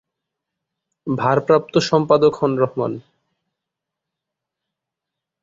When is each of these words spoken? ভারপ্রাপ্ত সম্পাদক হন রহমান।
ভারপ্রাপ্ত 1.07 1.73
সম্পাদক 1.89 2.33
হন 2.35 2.51
রহমান। 2.57 2.93